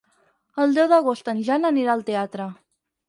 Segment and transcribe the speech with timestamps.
[0.63, 2.49] El deu d'agost en Jan anirà al teatre.